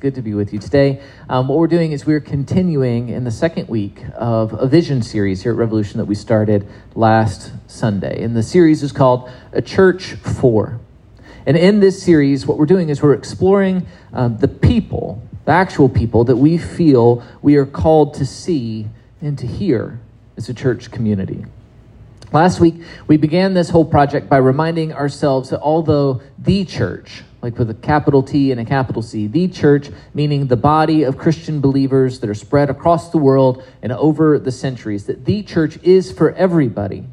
[0.00, 0.98] good to be with you today.
[1.28, 5.42] Um, what we're doing is we're continuing in the second week of a vision series
[5.42, 8.22] here at Revolution that we started last Sunday.
[8.22, 10.80] And the series is called A Church For.
[11.44, 15.90] And in this series, what we're doing is we're exploring um, the people, the actual
[15.90, 18.88] people that we feel we are called to see
[19.20, 20.00] and to hear
[20.38, 21.44] as a church community.
[22.32, 22.76] Last week,
[23.06, 27.74] we began this whole project by reminding ourselves that although the church, like with a
[27.74, 29.26] capital T and a capital C.
[29.26, 33.92] The church, meaning the body of Christian believers that are spread across the world and
[33.92, 37.04] over the centuries, that the church is for everybody.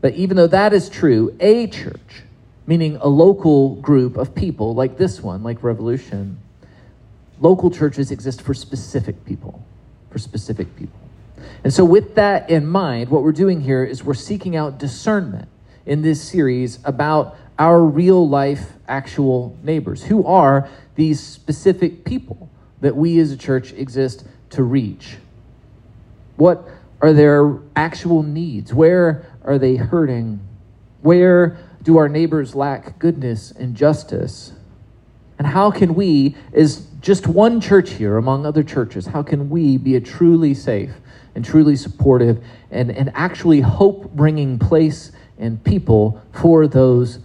[0.00, 2.22] But even though that is true, a church,
[2.66, 6.38] meaning a local group of people like this one, like Revolution,
[7.40, 9.64] local churches exist for specific people,
[10.10, 10.98] for specific people.
[11.62, 15.48] And so, with that in mind, what we're doing here is we're seeking out discernment
[15.86, 20.04] in this series about our real life, actual neighbors?
[20.04, 22.50] Who are these specific people
[22.80, 25.16] that we as a church exist to reach?
[26.36, 26.68] What
[27.00, 28.74] are their actual needs?
[28.74, 30.40] Where are they hurting?
[31.02, 34.52] Where do our neighbors lack goodness and justice?
[35.38, 39.76] And how can we, as just one church here among other churches, how can we
[39.76, 40.92] be a truly safe
[41.34, 47.18] and truly supportive and, and actually hope bringing place and people for those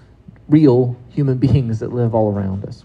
[0.49, 2.83] real human beings that live all around us.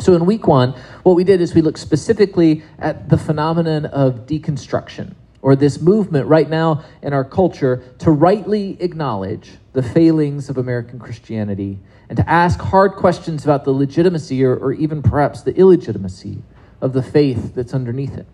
[0.00, 4.26] So, in week one, what we did is we looked specifically at the phenomenon of
[4.26, 10.56] deconstruction, or this movement right now in our culture to rightly acknowledge the failings of
[10.56, 15.54] American Christianity and to ask hard questions about the legitimacy or, or even perhaps the
[15.56, 16.38] illegitimacy
[16.80, 18.26] of the faith that's underneath it.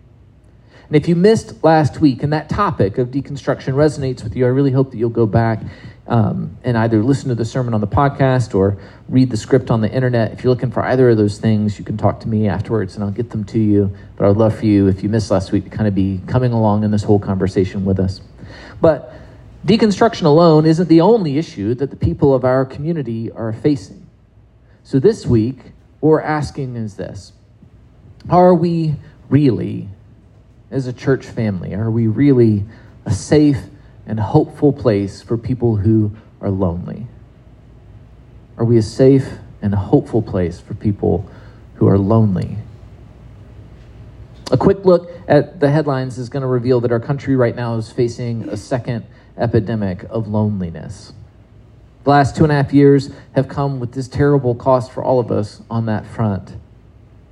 [0.87, 4.49] And if you missed last week and that topic of deconstruction resonates with you, I
[4.49, 5.61] really hope that you'll go back
[6.07, 8.77] um, and either listen to the sermon on the podcast or
[9.09, 10.31] read the script on the internet.
[10.31, 13.03] If you're looking for either of those things, you can talk to me afterwards and
[13.03, 13.95] I'll get them to you.
[14.15, 16.21] But I would love for you, if you missed last week, to kind of be
[16.27, 18.21] coming along in this whole conversation with us.
[18.79, 19.11] But
[19.65, 24.05] deconstruction alone isn't the only issue that the people of our community are facing.
[24.83, 25.57] So this week,
[25.99, 27.33] what we're asking is this
[28.29, 28.95] Are we
[29.29, 29.89] really,
[30.71, 32.65] as a church family, are we really
[33.05, 33.59] a safe,
[34.07, 36.11] and hopeful place for people who
[36.41, 37.07] are lonely?
[38.57, 39.27] Are we a safe
[39.61, 41.29] and hopeful place for people
[41.75, 42.57] who are lonely?
[44.51, 47.75] A quick look at the headlines is going to reveal that our country right now
[47.75, 49.05] is facing a second
[49.37, 51.13] epidemic of loneliness.
[52.03, 55.19] The last two and a half years have come with this terrible cost for all
[55.19, 56.55] of us on that front.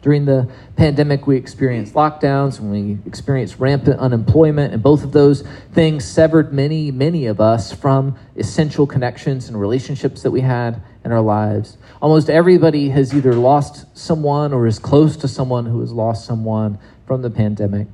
[0.04, 5.44] During the pandemic, we experienced lockdowns and we experienced rampant unemployment, and both of those
[5.72, 11.14] things severed many, many of us from essential connections and relationships that we had in
[11.14, 11.78] our lives.
[12.02, 16.80] Almost everybody has either lost someone or is close to someone who has lost someone
[17.08, 17.88] from the pandemic.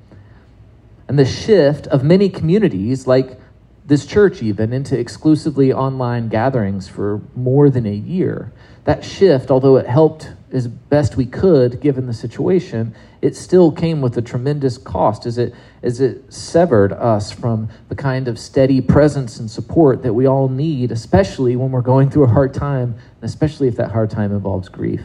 [1.07, 3.39] And the shift of many communities, like
[3.85, 8.51] this church, even into exclusively online gatherings for more than a year,
[8.85, 14.01] that shift, although it helped as best we could given the situation, it still came
[14.01, 18.81] with a tremendous cost as it, as it severed us from the kind of steady
[18.81, 22.95] presence and support that we all need, especially when we're going through a hard time,
[23.21, 25.01] and especially if that hard time involves grief.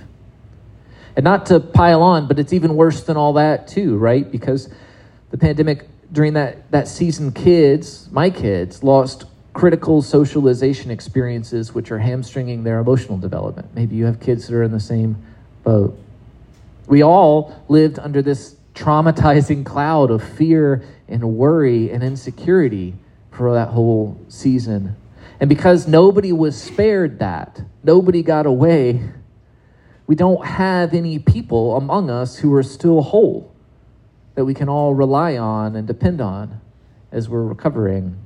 [1.16, 4.30] And not to pile on, but it's even worse than all that, too, right?
[4.30, 4.68] Because
[5.30, 12.00] the pandemic, during that, that season, kids, my kids, lost critical socialization experiences which are
[12.00, 13.72] hamstringing their emotional development.
[13.74, 15.16] Maybe you have kids that are in the same
[15.64, 15.98] boat.
[16.86, 22.94] We all lived under this traumatizing cloud of fear and worry and insecurity
[23.30, 24.96] for that whole season.
[25.40, 29.02] And because nobody was spared that, nobody got away,
[30.06, 33.52] we don't have any people among us who are still whole
[34.34, 36.60] that we can all rely on and depend on
[37.12, 38.18] as we're recovering.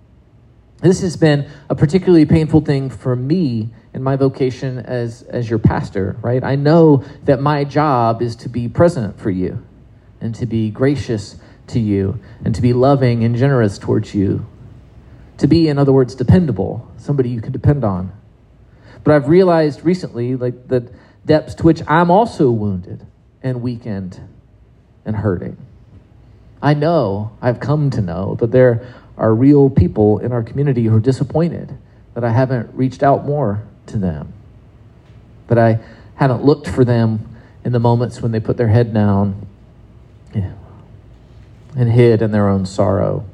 [0.80, 5.58] This has been a particularly painful thing for me in my vocation as, as your
[5.58, 6.44] pastor, right?
[6.44, 9.64] I know that my job is to be present for you
[10.20, 11.36] and to be gracious
[11.68, 14.46] to you and to be loving and generous towards you.
[15.38, 18.12] To be, in other words, dependable, somebody you can depend on.
[19.04, 20.90] But I've realized recently, like, the
[21.24, 23.06] depths to which I'm also wounded
[23.42, 24.20] and weakened
[25.04, 25.56] and hurting.
[26.60, 30.96] I know, I've come to know that there are real people in our community who
[30.96, 31.76] are disappointed
[32.14, 34.32] that I haven't reached out more to them,
[35.48, 35.80] that I
[36.16, 39.46] haven't looked for them in the moments when they put their head down
[41.76, 43.24] and hid in their own sorrow.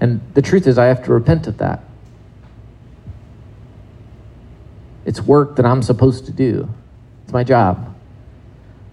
[0.00, 1.84] And the truth is, I have to repent of that.
[5.04, 6.68] It's work that I'm supposed to do,
[7.24, 7.94] it's my job.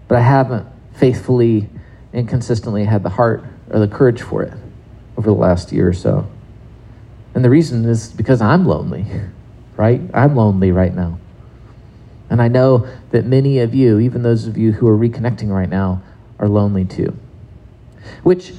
[0.08, 1.68] but I haven't faithfully
[2.12, 4.52] and consistently had the heart or the courage for it
[5.16, 6.26] over the last year or so.
[7.34, 9.06] And the reason is because I'm lonely,
[9.78, 10.00] right?
[10.12, 11.18] I'm lonely right now.
[12.28, 15.68] And I know that many of you, even those of you who are reconnecting right
[15.68, 16.02] now,
[16.38, 17.16] are lonely too.
[18.24, 18.52] Which,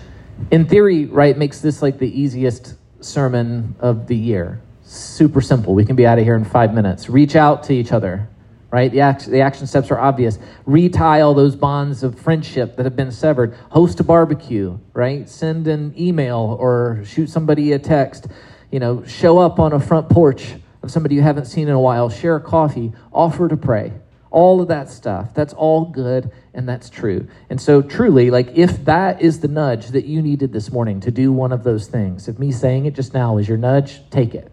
[0.50, 4.62] in theory, right, makes this like the easiest sermon of the year.
[4.84, 5.76] Super simple.
[5.76, 7.10] We can be out of here in five minutes.
[7.10, 8.28] Reach out to each other,
[8.72, 8.90] right?
[8.90, 10.40] The, act, the action steps are obvious.
[10.66, 13.56] Retie all those bonds of friendship that have been severed.
[13.72, 15.30] Host a barbecue, right?
[15.30, 18.28] Send an email or shoot somebody a text.
[18.72, 21.80] You know, show up on a front porch of somebody you haven't seen in a
[21.80, 22.10] while.
[22.10, 22.94] Share a coffee.
[23.12, 23.94] Offer to pray.
[24.32, 25.34] All of that stuff.
[25.34, 27.28] That's all good and that's true.
[27.50, 31.12] And so, truly, like if that is the nudge that you needed this morning to
[31.12, 34.36] do one of those things, if me saying it just now is your nudge, take
[34.36, 34.52] it.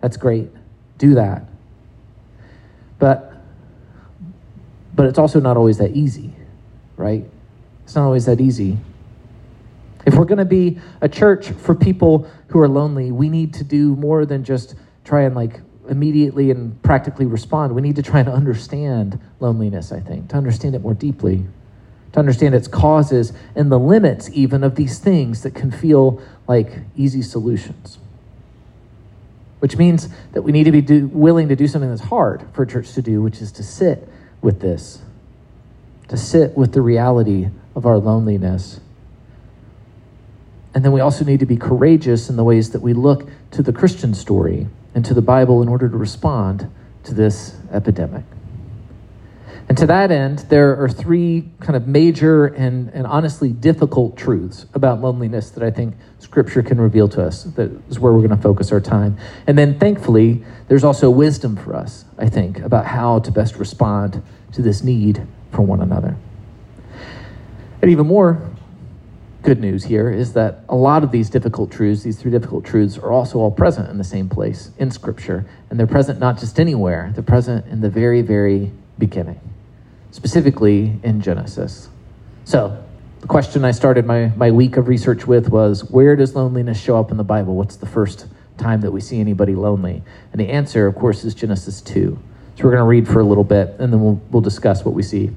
[0.00, 0.50] That's great.
[0.98, 1.48] Do that.
[2.98, 3.32] But
[4.94, 6.32] but it's also not always that easy,
[6.96, 7.24] right?
[7.84, 8.78] It's not always that easy.
[10.06, 13.64] If we're going to be a church for people who are lonely, we need to
[13.64, 14.74] do more than just
[15.06, 17.74] try and like immediately and practically respond.
[17.74, 21.44] We need to try and understand loneliness, I think, to understand it more deeply,
[22.12, 26.72] to understand its causes and the limits even of these things that can feel like
[26.96, 27.98] easy solutions.
[29.60, 32.64] Which means that we need to be do, willing to do something that's hard for
[32.64, 34.08] a church to do, which is to sit
[34.42, 35.00] with this,
[36.08, 38.80] to sit with the reality of our loneliness.
[40.74, 43.62] And then we also need to be courageous in the ways that we look to
[43.62, 44.66] the Christian story
[44.96, 46.72] and to the Bible in order to respond
[47.04, 48.24] to this epidemic.
[49.68, 54.64] And to that end, there are three kind of major and, and honestly difficult truths
[54.72, 57.44] about loneliness that I think Scripture can reveal to us.
[57.44, 59.18] That is where we're going to focus our time.
[59.46, 64.22] And then, thankfully, there's also wisdom for us, I think, about how to best respond
[64.52, 66.16] to this need for one another.
[67.82, 68.50] And even more
[69.46, 72.98] good news here is that a lot of these difficult truths, these three difficult truths,
[72.98, 75.46] are also all present in the same place in Scripture.
[75.70, 79.40] And they're present not just anywhere, they're present in the very, very beginning
[80.16, 81.88] specifically in Genesis.
[82.46, 82.82] So,
[83.20, 86.98] the question I started my, my week of research with was where does loneliness show
[86.98, 87.54] up in the Bible?
[87.54, 88.26] What's the first
[88.56, 90.02] time that we see anybody lonely?
[90.32, 92.18] And the answer, of course, is Genesis 2.
[92.56, 94.94] So, we're going to read for a little bit and then we'll, we'll discuss what
[94.94, 95.30] we see.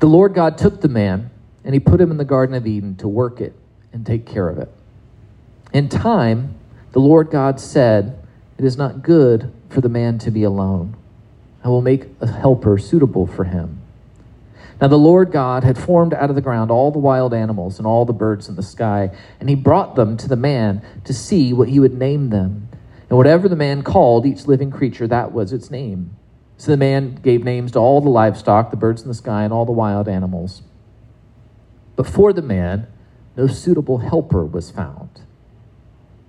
[0.00, 1.30] The Lord God took the man
[1.64, 3.54] and he put him in the Garden of Eden to work it
[3.92, 4.70] and take care of it.
[5.72, 6.54] In time,
[6.92, 8.18] the Lord God said,
[8.58, 10.96] It is not good for the man to be alone.
[11.64, 13.80] I will make a helper suitable for him.
[14.80, 17.86] Now the Lord God had formed out of the ground all the wild animals and
[17.86, 21.52] all the birds in the sky, and he brought them to the man to see
[21.52, 22.68] what he would name them.
[23.08, 26.16] And whatever the man called each living creature, that was its name.
[26.56, 29.52] So the man gave names to all the livestock, the birds in the sky, and
[29.52, 30.62] all the wild animals.
[31.96, 32.86] But for the man,
[33.36, 35.22] no suitable helper was found.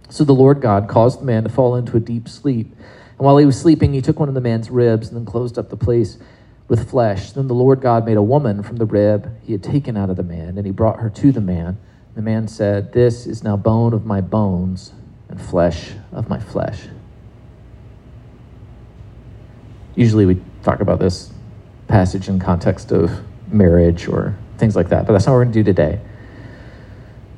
[0.09, 2.67] So the Lord God caused the man to fall into a deep sleep.
[2.71, 5.57] And while he was sleeping, he took one of the man's ribs and then closed
[5.57, 6.17] up the place
[6.67, 7.31] with flesh.
[7.31, 10.15] Then the Lord God made a woman from the rib he had taken out of
[10.15, 11.77] the man, and he brought her to the man.
[12.15, 14.93] The man said, This is now bone of my bones
[15.29, 16.81] and flesh of my flesh.
[19.95, 21.31] Usually we talk about this
[21.87, 25.53] passage in context of marriage or things like that, but that's not what we're going
[25.53, 25.99] to do today.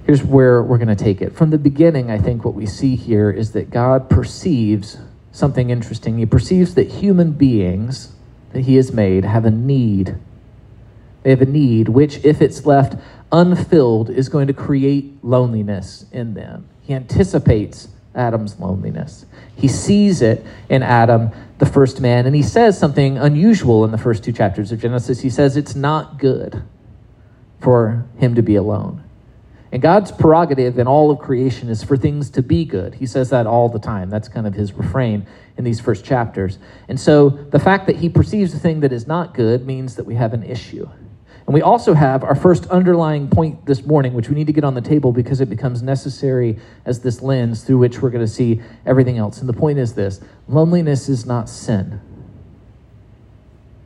[0.06, 1.36] Here's where we're going to take it.
[1.36, 4.98] From the beginning, I think what we see here is that God perceives
[5.32, 6.20] something interesting.
[6.20, 8.14] He perceives that human beings
[8.54, 10.16] that he has made have a need.
[11.24, 16.36] They have a need which, if it's left unfilled, is going to create loneliness in
[16.36, 16.70] them.
[16.84, 19.26] He anticipates Adam's loneliness.
[19.56, 23.98] He sees it in Adam, the first man, and he says something unusual in the
[23.98, 25.22] first two chapters of Genesis.
[25.22, 26.64] He says it's not good
[27.66, 29.04] for him to be alone.
[29.72, 32.94] And God's prerogative in all of creation is for things to be good.
[32.94, 34.12] He says that all the time.
[34.12, 35.26] That's kind of his refrain
[35.58, 36.60] in these first chapters.
[36.88, 40.06] And so the fact that he perceives a thing that is not good means that
[40.06, 40.88] we have an issue.
[41.48, 44.64] And we also have our first underlying point this morning, which we need to get
[44.64, 48.32] on the table because it becomes necessary as this lens through which we're going to
[48.32, 49.40] see everything else.
[49.40, 52.00] And the point is this loneliness is not sin.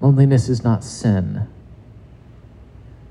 [0.01, 1.47] Loneliness is not sin.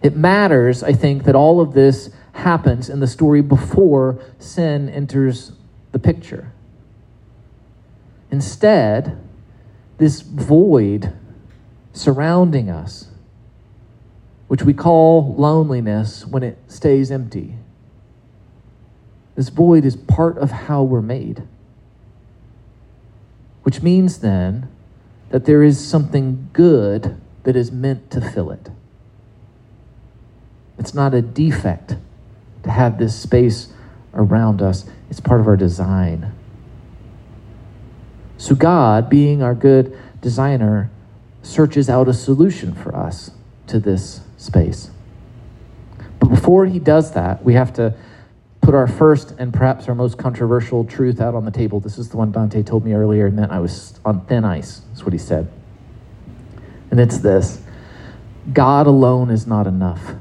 [0.02, 5.52] It matters, I think, that all of this happens in the story before sin enters
[5.92, 6.52] the picture.
[8.30, 9.18] Instead,
[9.98, 11.12] this void
[11.92, 13.08] surrounding us,
[14.46, 17.56] which we call loneliness when it stays empty,
[19.34, 21.42] this void is part of how we're made.
[23.62, 24.68] Which means then
[25.30, 28.70] that there is something good that is meant to fill it.
[30.94, 31.96] Not a defect
[32.62, 33.68] to have this space
[34.14, 36.32] around us, it's part of our design.
[38.36, 40.90] So, God, being our good designer,
[41.42, 43.30] searches out a solution for us
[43.66, 44.90] to this space.
[46.18, 47.94] But before he does that, we have to
[48.60, 51.80] put our first and perhaps our most controversial truth out on the table.
[51.80, 54.82] This is the one Dante told me earlier and meant I was on thin ice,
[54.94, 55.50] is what he said.
[56.90, 57.62] And it's this
[58.52, 60.14] God alone is not enough.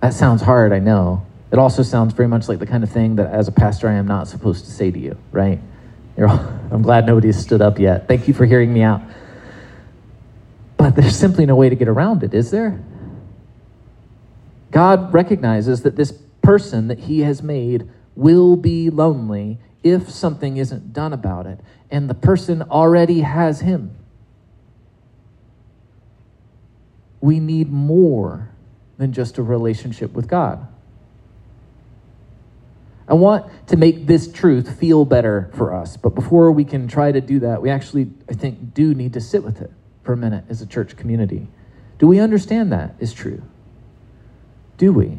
[0.00, 1.26] That sounds hard, I know.
[1.50, 3.94] It also sounds very much like the kind of thing that as a pastor I
[3.94, 5.60] am not supposed to say to you, right?
[6.18, 6.28] All,
[6.70, 8.06] I'm glad nobody's stood up yet.
[8.06, 9.00] Thank you for hearing me out.
[10.76, 12.80] But there's simply no way to get around it, is there?
[14.70, 16.12] God recognizes that this
[16.42, 21.58] person that he has made will be lonely if something isn't done about it.
[21.90, 23.96] And the person already has him.
[27.20, 28.50] We need more
[28.98, 30.66] than just a relationship with God.
[33.08, 37.10] I want to make this truth feel better for us, but before we can try
[37.10, 39.70] to do that, we actually, I think, do need to sit with it
[40.02, 41.48] for a minute as a church community.
[41.98, 43.42] Do we understand that is true?
[44.76, 45.18] Do we?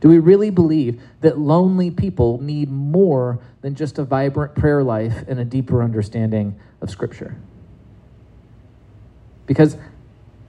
[0.00, 5.24] Do we really believe that lonely people need more than just a vibrant prayer life
[5.28, 7.36] and a deeper understanding of Scripture?
[9.46, 9.76] Because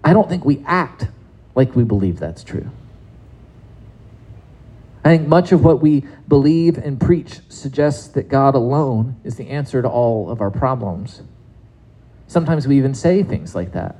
[0.04, 1.08] I don't think we act
[1.56, 2.70] like we believe that's true.
[5.06, 9.50] I think much of what we believe and preach suggests that God alone is the
[9.50, 11.22] answer to all of our problems.
[12.28, 13.98] Sometimes we even say things like that.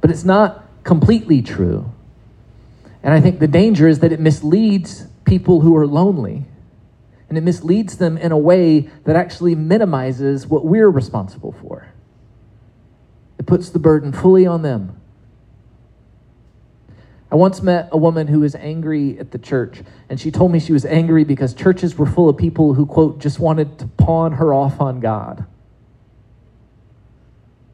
[0.00, 1.92] But it's not completely true.
[3.02, 6.46] And I think the danger is that it misleads people who are lonely.
[7.28, 11.88] And it misleads them in a way that actually minimizes what we're responsible for.
[13.38, 15.00] It puts the burden fully on them.
[17.32, 20.60] I once met a woman who was angry at the church, and she told me
[20.60, 24.32] she was angry because churches were full of people who, quote, just wanted to pawn
[24.32, 25.46] her off on God.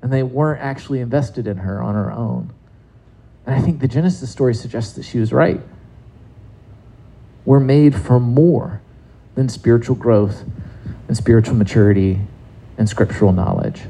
[0.01, 2.53] And they weren't actually invested in her on her own.
[3.47, 5.61] And I think the Genesis story suggests that she was right.
[7.45, 8.81] We're made for more
[9.35, 10.45] than spiritual growth
[11.09, 12.21] and spiritual maturity
[12.77, 13.83] and scriptural knowledge.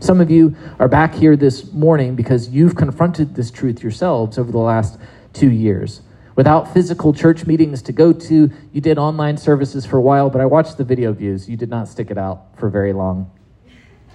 [0.00, 4.50] Some of you are back here this morning because you've confronted this truth yourselves over
[4.50, 4.98] the last
[5.34, 6.00] two years.
[6.36, 10.40] Without physical church meetings to go to, you did online services for a while, but
[10.40, 11.50] I watched the video views.
[11.50, 13.30] You did not stick it out for very long.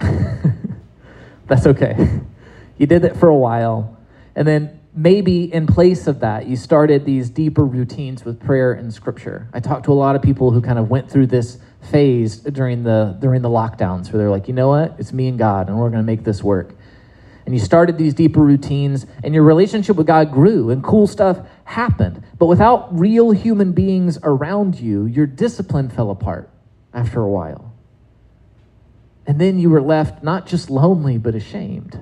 [1.46, 2.20] That's okay.
[2.78, 3.96] You did it for a while.
[4.34, 8.92] And then maybe in place of that, you started these deeper routines with prayer and
[8.92, 9.48] scripture.
[9.52, 12.82] I talked to a lot of people who kind of went through this phase during
[12.82, 14.96] the during the lockdowns where they're like, you know what?
[14.98, 16.74] It's me and God, and we're going to make this work.
[17.44, 21.46] And you started these deeper routines, and your relationship with God grew, and cool stuff
[21.64, 22.22] happened.
[22.38, 26.50] But without real human beings around you, your discipline fell apart
[26.92, 27.72] after a while.
[29.28, 32.00] And then you were left not just lonely, but ashamed.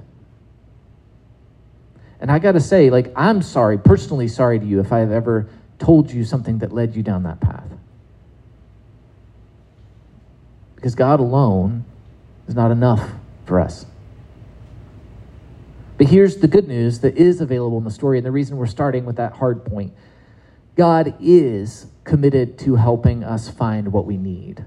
[2.21, 5.13] And I got to say, like, I'm sorry, personally sorry to you if I have
[5.13, 7.69] ever told you something that led you down that path.
[10.85, 11.87] Because God alone
[12.47, 13.13] is not enough
[13.47, 13.87] for us.
[15.97, 18.67] But here's the good news that is available in the story, and the reason we're
[18.67, 19.95] starting with that hard point
[20.77, 24.67] God is committed to helping us find what we need.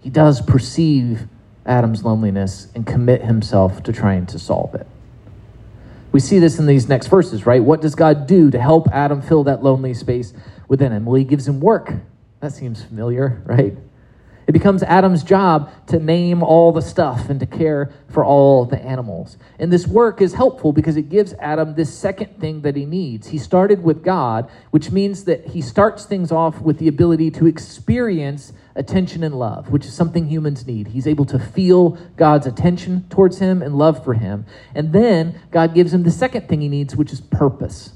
[0.00, 1.26] He does perceive
[1.64, 4.86] Adam's loneliness and commit himself to trying to solve it.
[6.12, 7.64] We see this in these next verses, right?
[7.64, 10.34] What does God do to help Adam fill that lonely space
[10.68, 11.06] within him?
[11.06, 11.94] Well, he gives him work.
[12.40, 13.74] That seems familiar, right?
[14.48, 18.80] It becomes Adam's job to name all the stuff and to care for all the
[18.80, 19.36] animals.
[19.58, 23.28] And this work is helpful because it gives Adam this second thing that he needs.
[23.28, 27.46] He started with God, which means that he starts things off with the ability to
[27.46, 30.88] experience attention and love, which is something humans need.
[30.88, 34.46] He's able to feel God's attention towards him and love for him.
[34.74, 37.92] And then God gives him the second thing he needs, which is purpose.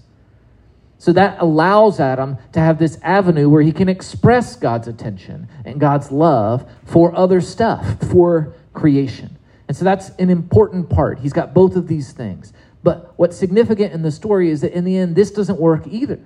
[1.03, 5.81] So that allows Adam to have this avenue where he can express God's attention and
[5.81, 9.37] God's love for other stuff, for creation.
[9.67, 11.19] And so that's an important part.
[11.19, 12.53] He's got both of these things.
[12.85, 16.21] But what's significant in the story is that in the end this doesn't work either.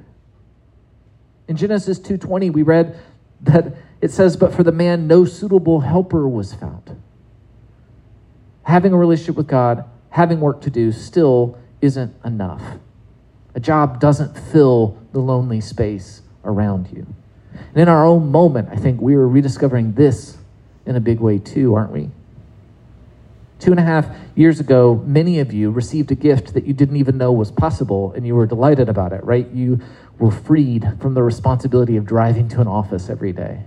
[1.49, 2.99] In Genesis 2:20 we read
[3.41, 7.01] that it says but for the man no suitable helper was found.
[8.65, 12.79] Having a relationship with God, having work to do still isn't enough.
[13.57, 17.07] A job doesn't fill the lonely space around you.
[17.53, 20.37] And in our own moment, I think we are rediscovering this
[20.85, 22.11] in a big way too, aren't we?
[23.59, 26.97] Two and a half years ago, many of you received a gift that you didn't
[26.97, 29.49] even know was possible, and you were delighted about it, right?
[29.51, 29.81] You
[30.19, 33.63] were freed from the responsibility of driving to an office every day.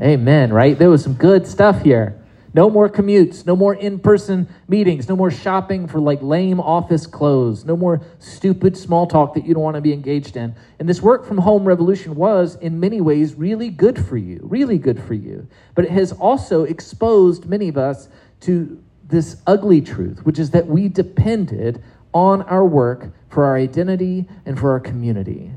[0.00, 0.76] Amen, right?
[0.76, 2.20] There was some good stuff here.
[2.54, 7.06] No more commutes, no more in person meetings, no more shopping for like lame office
[7.06, 10.54] clothes, no more stupid small talk that you don't want to be engaged in.
[10.78, 14.76] And this work from home revolution was, in many ways, really good for you, really
[14.76, 15.48] good for you.
[15.74, 18.08] But it has also exposed many of us
[18.40, 21.82] to this ugly truth, which is that we depended
[22.12, 25.52] on our work for our identity and for our community.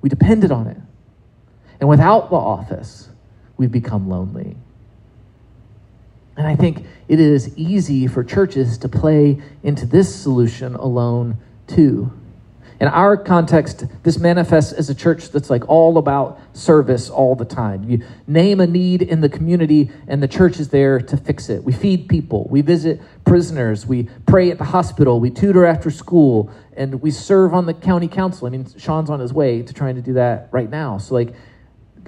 [0.00, 0.76] We depended on it.
[1.80, 3.08] And without the office,
[3.56, 4.56] we've become lonely.
[6.38, 12.12] And I think it is easy for churches to play into this solution alone, too.
[12.80, 17.44] In our context, this manifests as a church that's like all about service all the
[17.44, 17.90] time.
[17.90, 21.64] You name a need in the community, and the church is there to fix it.
[21.64, 26.52] We feed people, we visit prisoners, we pray at the hospital, we tutor after school,
[26.76, 28.46] and we serve on the county council.
[28.46, 30.98] I mean, Sean's on his way to trying to do that right now.
[30.98, 31.34] So, like,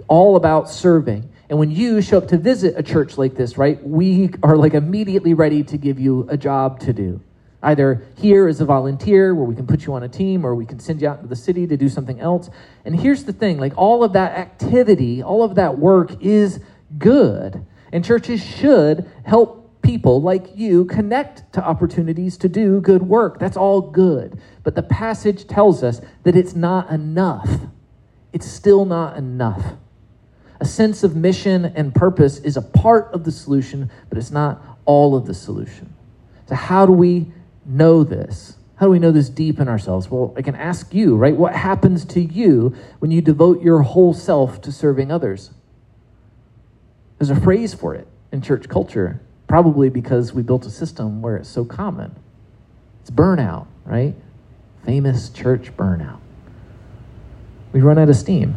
[0.07, 1.29] all about serving.
[1.51, 4.73] And when you show up to visit a church like this, right, we are like
[4.73, 7.21] immediately ready to give you a job to do.
[7.61, 10.65] Either here as a volunteer, where we can put you on a team, or we
[10.65, 12.49] can send you out to the city to do something else.
[12.85, 16.61] And here's the thing like all of that activity, all of that work is
[16.99, 17.67] good.
[17.93, 23.41] And churches should help people like you connect to opportunities to do good work.
[23.41, 24.41] That's all good.
[24.63, 27.63] But the passage tells us that it's not enough.
[28.33, 29.75] It's still not enough.
[30.61, 34.63] A sense of mission and purpose is a part of the solution, but it's not
[34.85, 35.95] all of the solution.
[36.49, 37.33] So, how do we
[37.65, 38.57] know this?
[38.77, 40.11] How do we know this deep in ourselves?
[40.11, 41.37] Well, I can ask you, right?
[41.37, 45.51] What happens to you when you devote your whole self to serving others?
[47.19, 51.37] There's a phrase for it in church culture, probably because we built a system where
[51.37, 52.17] it's so common.
[53.03, 54.15] It's burnout, right?
[54.85, 56.21] Famous church burnout.
[57.73, 58.57] We run out of steam.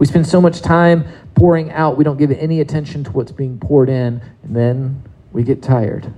[0.00, 3.58] We spend so much time pouring out, we don't give any attention to what's being
[3.58, 6.12] poured in, and then we get tired.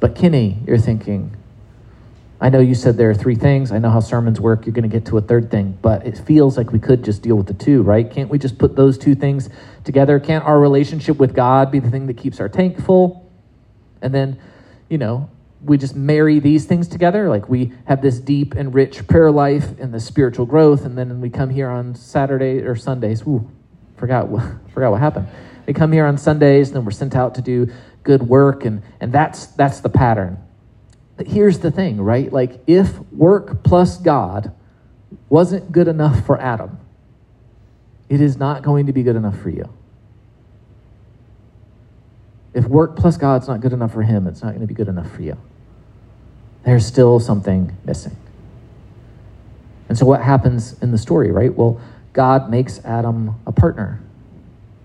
[0.00, 1.36] But Kenny, you're thinking,
[2.40, 3.70] I know you said there are three things.
[3.70, 4.64] I know how sermons work.
[4.64, 7.20] You're going to get to a third thing, but it feels like we could just
[7.20, 8.10] deal with the two, right?
[8.10, 9.50] Can't we just put those two things
[9.84, 10.18] together?
[10.18, 13.30] Can't our relationship with God be the thing that keeps our tank full?
[14.00, 14.40] And then,
[14.88, 15.28] you know,
[15.62, 17.28] we just marry these things together.
[17.28, 21.20] Like we have this deep and rich prayer life and the spiritual growth, and then
[21.20, 23.22] we come here on Saturday or Sundays.
[23.22, 23.48] Ooh,
[23.96, 24.42] forgot what,
[24.74, 25.28] forgot what happened.
[25.66, 28.82] We come here on Sundays, and then we're sent out to do good work, and,
[29.00, 30.38] and that's, that's the pattern.
[31.16, 32.32] But here's the thing, right?
[32.32, 34.52] Like, if work plus God
[35.28, 36.78] wasn't good enough for Adam,
[38.08, 39.68] it is not going to be good enough for you.
[42.52, 44.88] If work plus God's not good enough for him, it's not going to be good
[44.88, 45.36] enough for you.
[46.64, 48.16] There's still something missing.
[49.88, 51.54] And so, what happens in the story, right?
[51.54, 51.80] Well,
[52.12, 54.00] God makes Adam a partner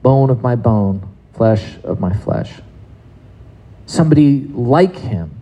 [0.06, 1.02] bone of my bone,
[1.34, 2.54] flesh of my flesh.
[3.88, 5.42] Somebody like him,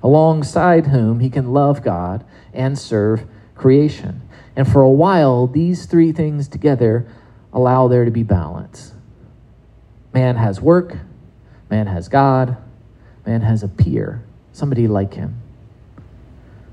[0.00, 3.24] alongside whom he can love God and serve
[3.56, 4.22] creation.
[4.54, 7.04] And for a while, these three things together
[7.52, 8.92] allow there to be balance.
[10.14, 10.96] Man has work,
[11.68, 12.56] man has God,
[13.26, 15.42] man has a peer, somebody like him.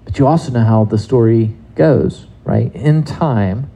[0.05, 2.73] But you also know how the story goes, right?
[2.75, 3.69] In time,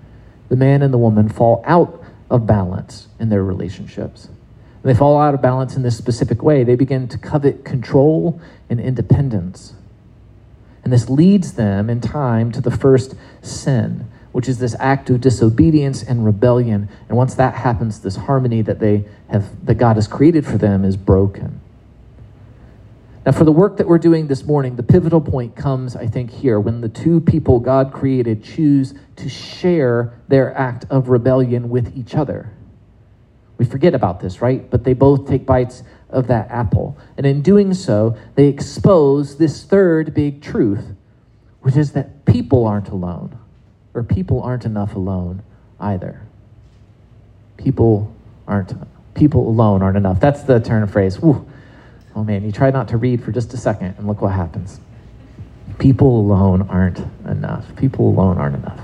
[0.50, 4.30] the man and the woman fall out of balance in their relationships.
[4.84, 6.64] they fall out of balance in this specific way.
[6.64, 9.74] They begin to covet control and independence.
[10.84, 15.20] And this leads them in time to the first sin, which is this act of
[15.20, 16.88] disobedience and rebellion.
[17.10, 20.86] And once that happens, this harmony that they have that God has created for them
[20.86, 21.60] is broken.
[23.28, 26.32] Now, for the work that we're doing this morning, the pivotal point comes, I think,
[26.32, 31.98] here when the two people God created choose to share their act of rebellion with
[31.98, 32.54] each other.
[33.58, 34.70] We forget about this, right?
[34.70, 36.98] But they both take bites of that apple.
[37.18, 40.96] And in doing so, they expose this third big truth,
[41.60, 43.38] which is that people aren't alone,
[43.94, 45.44] or people aren't enough alone
[45.82, 46.22] either.
[47.58, 48.10] People
[48.48, 48.72] aren't,
[49.16, 50.22] people alone aren't enough.
[50.22, 51.20] That's the turn of phrase.
[52.18, 54.80] Oh man, you try not to read for just a second, and look what happens.
[55.78, 57.76] People alone aren't enough.
[57.76, 58.80] People alone aren't enough.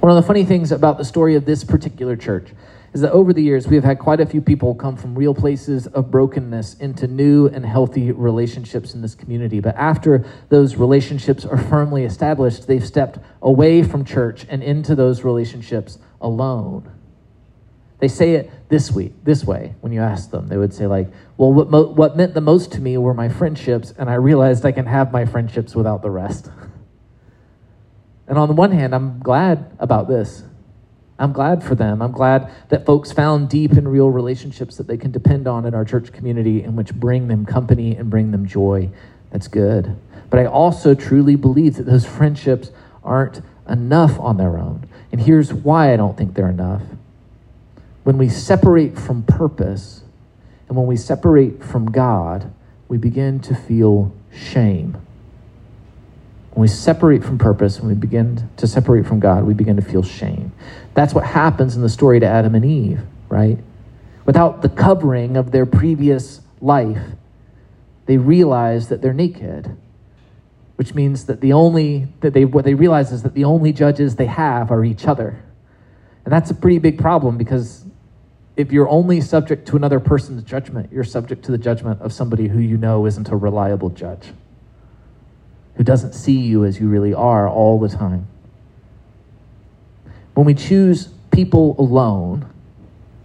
[0.00, 2.50] One of the funny things about the story of this particular church
[2.92, 5.32] is that over the years, we have had quite a few people come from real
[5.32, 9.60] places of brokenness into new and healthy relationships in this community.
[9.60, 15.24] But after those relationships are firmly established, they've stepped away from church and into those
[15.24, 16.90] relationships alone.
[18.04, 20.48] They say it this week, this way, when you ask them.
[20.48, 23.30] They would say, like, well, what, mo- what meant the most to me were my
[23.30, 26.50] friendships, and I realized I can have my friendships without the rest.
[28.28, 30.42] and on the one hand, I'm glad about this.
[31.18, 32.02] I'm glad for them.
[32.02, 35.74] I'm glad that folks found deep and real relationships that they can depend on in
[35.74, 38.90] our church community and which bring them company and bring them joy.
[39.30, 39.96] That's good.
[40.28, 42.70] But I also truly believe that those friendships
[43.02, 44.90] aren't enough on their own.
[45.10, 46.82] And here's why I don't think they're enough.
[48.04, 50.02] When we separate from purpose
[50.68, 52.52] and when we separate from God,
[52.88, 54.96] we begin to feel shame.
[56.52, 59.82] When we separate from purpose, when we begin to separate from God, we begin to
[59.82, 60.52] feel shame.
[60.94, 63.58] That's what happens in the story to Adam and Eve, right?
[64.24, 67.02] Without the covering of their previous life,
[68.06, 69.76] they realize that they're naked
[70.76, 74.16] which means that the only that they what they realize is that the only judges
[74.16, 75.42] they have are each other.
[76.24, 77.84] And that's a pretty big problem because
[78.56, 82.48] if you're only subject to another person's judgment, you're subject to the judgment of somebody
[82.48, 84.32] who you know isn't a reliable judge,
[85.76, 88.28] who doesn't see you as you really are all the time.
[90.34, 92.48] When we choose people alone,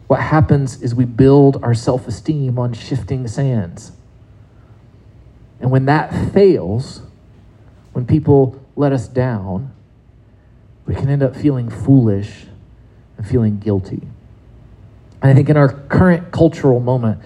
[0.08, 3.92] what happens is we build our self esteem on shifting sands.
[5.60, 7.02] And when that fails,
[7.94, 9.72] when people let us down,
[10.88, 12.46] we can end up feeling foolish
[13.18, 14.02] and feeling guilty.
[15.22, 17.22] And I think in our current cultural moment,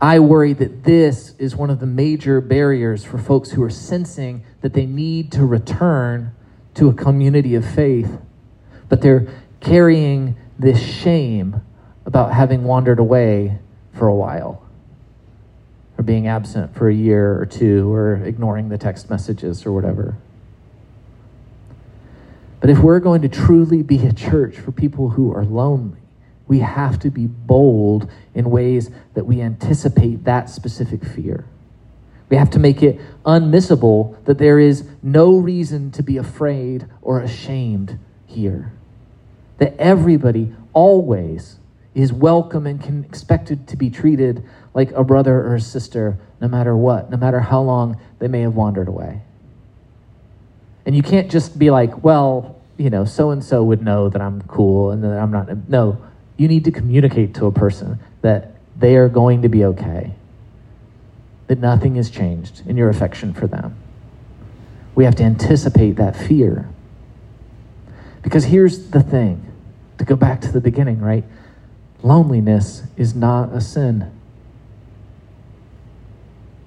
[0.00, 4.44] I worry that this is one of the major barriers for folks who are sensing
[4.60, 6.32] that they need to return
[6.74, 8.18] to a community of faith,
[8.88, 9.26] but they're
[9.60, 11.62] carrying this shame
[12.04, 13.58] about having wandered away
[13.92, 14.62] for a while
[15.96, 20.16] or being absent for a year or two or ignoring the text messages or whatever.
[22.60, 26.00] But if we're going to truly be a church for people who are lonely,
[26.48, 31.44] we have to be bold in ways that we anticipate that specific fear.
[32.28, 37.20] We have to make it unmissable that there is no reason to be afraid or
[37.20, 38.72] ashamed here.
[39.58, 41.58] That everybody always
[41.94, 46.48] is welcome and can expected to be treated like a brother or a sister, no
[46.48, 49.22] matter what, no matter how long they may have wandered away.
[50.84, 54.20] And you can't just be like, well, you know, so and so would know that
[54.20, 55.68] I'm cool and that I'm not.
[55.68, 56.05] No,
[56.36, 60.12] you need to communicate to a person that they are going to be okay,
[61.46, 63.76] that nothing has changed in your affection for them.
[64.94, 66.68] We have to anticipate that fear.
[68.22, 69.52] Because here's the thing
[69.98, 71.24] to go back to the beginning, right?
[72.02, 74.12] Loneliness is not a sin.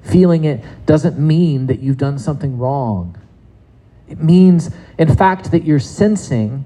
[0.01, 3.15] Feeling it doesn't mean that you've done something wrong.
[4.07, 6.65] It means, in fact, that you're sensing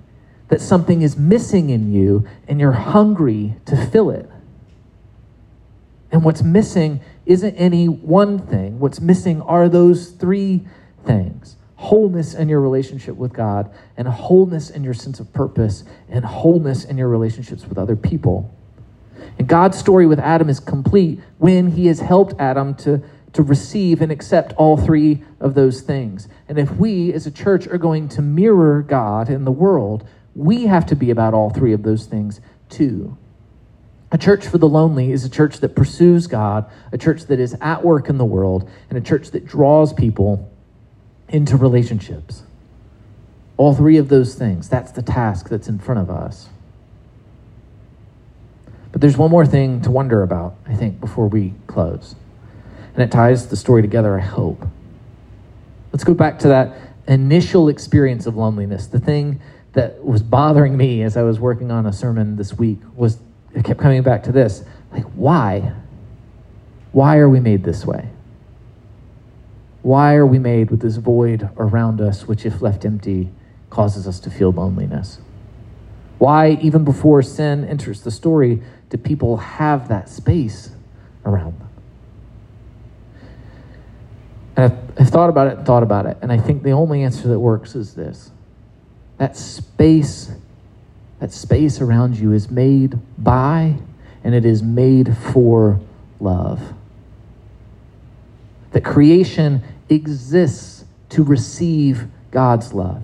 [0.54, 4.30] that something is missing in you and you're hungry to fill it.
[6.12, 8.80] And what's missing isn't any one thing.
[8.80, 10.62] What's missing are those three
[11.08, 16.24] things wholeness in your relationship with God, and wholeness in your sense of purpose, and
[16.24, 18.56] wholeness in your relationships with other people.
[19.40, 23.02] And God's story with Adam is complete when he has helped Adam to,
[23.34, 26.30] to receive and accept all three of those things.
[26.48, 30.66] And if we as a church are going to mirror God in the world, we
[30.66, 33.18] have to be about all three of those things too.
[34.12, 37.56] A church for the lonely is a church that pursues God, a church that is
[37.62, 40.52] at work in the world, and a church that draws people
[41.30, 42.44] into relationships.
[43.58, 46.50] All three of those things, that's the task that's in front of us.
[48.92, 52.16] But there's one more thing to wonder about, I think, before we close.
[52.94, 54.68] And it ties the story together, I hope.
[55.92, 58.86] Let's go back to that initial experience of loneliness.
[58.86, 59.42] The thing
[59.74, 63.18] that was bothering me as I was working on a sermon this week was
[63.54, 65.74] it kept coming back to this like, why?
[66.92, 68.10] Why are we made this way?
[69.82, 73.32] Why are we made with this void around us, which, if left empty,
[73.70, 75.20] causes us to feel loneliness?
[76.20, 80.72] Why, even before sin enters the story, do people have that space
[81.26, 81.70] around them?
[84.56, 87.04] And I've, I've thought about it and thought about it, and I think the only
[87.04, 88.32] answer that works is this
[89.24, 90.34] that space,
[91.22, 93.74] that space around you is made by
[94.22, 95.80] and it is made for
[96.20, 96.74] love.
[98.74, 103.02] That creation exists to receive God's love.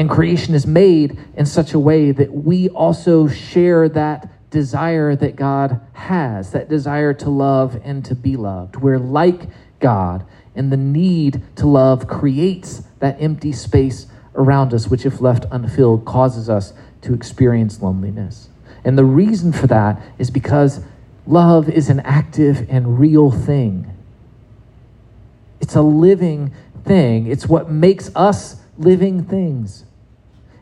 [0.00, 5.36] And creation is made in such a way that we also share that desire that
[5.36, 8.74] God has, that desire to love and to be loved.
[8.74, 9.42] We're like
[9.78, 15.44] God, and the need to love creates that empty space around us, which, if left
[15.50, 18.48] unfilled, causes us to experience loneliness.
[18.84, 20.80] And the reason for that is because
[21.26, 23.88] love is an active and real thing.
[25.60, 26.52] It's a living
[26.84, 27.26] thing.
[27.26, 29.84] It's what makes us living things.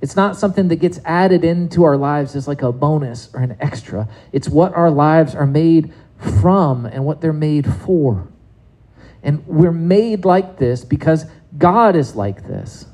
[0.03, 3.57] It's not something that gets added into our lives as like a bonus or an
[3.61, 4.09] extra.
[4.33, 8.29] It's what our lives are made from and what they're made for.
[9.23, 12.87] And we're made like this because God is like this.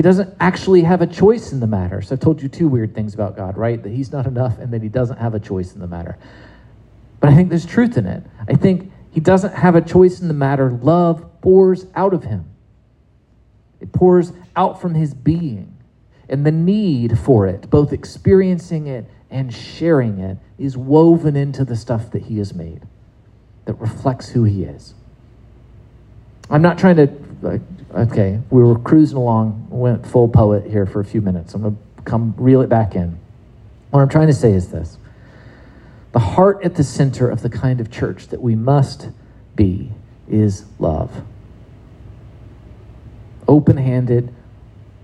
[0.00, 2.00] He doesn't actually have a choice in the matter.
[2.00, 3.82] So I've told you two weird things about God, right?
[3.82, 6.16] That he's not enough and that he doesn't have a choice in the matter.
[7.20, 8.22] But I think there's truth in it.
[8.48, 10.70] I think he doesn't have a choice in the matter.
[10.70, 12.46] Love pours out of him,
[13.78, 15.76] it pours out from his being.
[16.30, 21.76] And the need for it, both experiencing it and sharing it, is woven into the
[21.76, 22.84] stuff that he has made
[23.66, 24.94] that reflects who he is.
[26.48, 27.60] I'm not trying to,
[27.94, 31.54] okay, we were cruising along, went full poet here for a few minutes.
[31.54, 33.18] I'm going to come reel it back in.
[33.90, 34.98] What I'm trying to say is this
[36.12, 39.08] the heart at the center of the kind of church that we must
[39.54, 39.92] be
[40.28, 41.24] is love.
[43.46, 44.32] Open handed,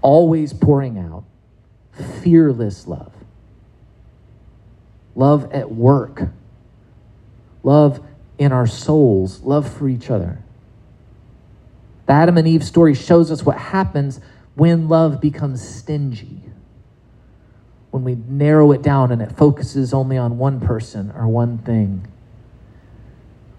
[0.02, 1.24] always pouring out,
[2.22, 3.12] fearless love.
[5.14, 6.28] Love at work,
[7.62, 8.04] love
[8.38, 10.42] in our souls, love for each other.
[12.06, 14.20] The Adam and Eve story shows us what happens
[14.54, 16.42] when love becomes stingy.
[17.90, 22.06] When we narrow it down and it focuses only on one person or one thing.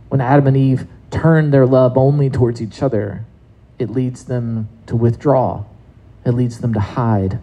[0.09, 3.25] When Adam and Eve turn their love only towards each other,
[3.77, 5.65] it leads them to withdraw,
[6.25, 7.39] it leads them to hide.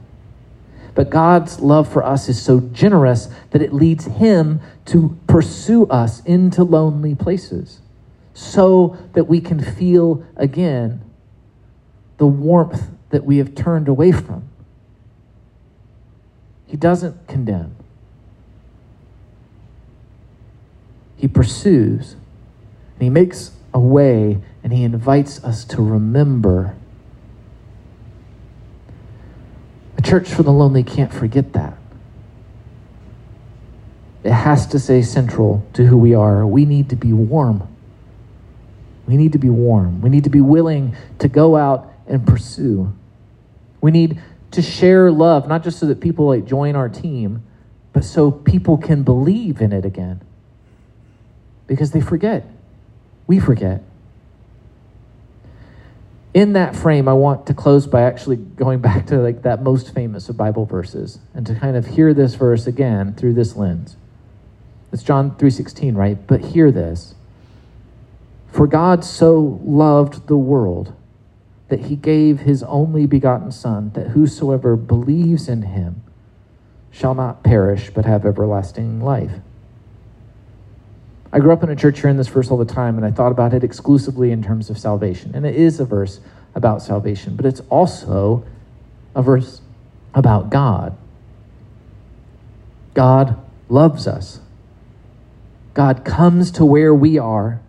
[0.94, 6.24] But God's love for us is so generous that it leads Him to pursue us
[6.24, 7.80] into lonely places
[8.34, 11.00] so that we can feel again
[12.18, 14.48] the warmth that we have turned away from.
[16.66, 17.76] He doesn't condemn,
[21.16, 22.16] He pursues,
[22.94, 26.74] and He makes a way, and He invites us to remember.
[29.96, 31.78] A church for the lonely can't forget that.
[34.24, 36.46] It has to stay central to who we are.
[36.46, 37.68] We need to be warm.
[39.06, 40.00] We need to be warm.
[40.00, 42.92] We need to be willing to go out and pursue.
[43.80, 44.20] We need
[44.52, 47.42] to share love, not just so that people like join our team,
[47.92, 50.22] but so people can believe in it again.
[51.66, 52.46] Because they forget.
[53.26, 53.82] We forget.
[56.32, 59.94] In that frame, I want to close by actually going back to like that most
[59.94, 63.96] famous of Bible verses and to kind of hear this verse again through this lens.
[64.92, 66.18] It's John 3:16, right?
[66.26, 67.14] But hear this.
[68.54, 70.94] For God so loved the world
[71.70, 76.04] that he gave his only begotten Son, that whosoever believes in him
[76.92, 79.32] shall not perish but have everlasting life.
[81.32, 83.32] I grew up in a church hearing this verse all the time, and I thought
[83.32, 85.34] about it exclusively in terms of salvation.
[85.34, 86.20] And it is a verse
[86.54, 88.44] about salvation, but it's also
[89.16, 89.62] a verse
[90.14, 90.96] about God.
[92.94, 93.36] God
[93.68, 94.38] loves us.
[95.74, 97.60] God comes to where we are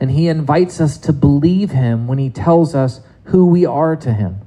[0.00, 4.12] and he invites us to believe him when he tells us who we are to
[4.12, 4.40] him.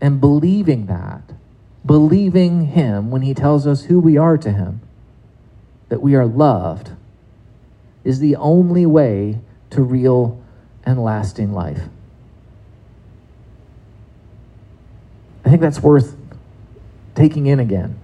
[0.00, 1.32] And believing that,
[1.84, 4.80] believing him when he tells us who we are to him,
[5.88, 6.90] that we are loved,
[8.04, 10.40] is the only way to real
[10.84, 11.82] and lasting life.
[15.44, 16.16] I think that's worth
[17.14, 17.98] taking in again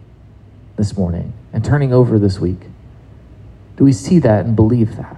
[0.76, 2.71] this morning and turning over this week.
[3.76, 5.16] Do we see that and believe that?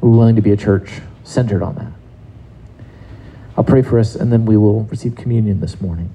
[0.00, 1.92] We're willing to be a church centered on that.
[3.56, 6.14] I'll pray for us and then we will receive communion this morning.